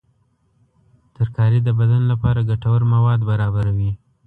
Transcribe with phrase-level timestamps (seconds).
[1.15, 3.91] ترکاري د بدن لپاره ګټور مواد برابروي.